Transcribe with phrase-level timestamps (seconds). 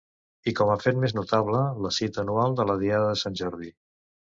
[0.51, 3.73] I com a fet més notable, la cita anual de la Diada de Sant Jordi.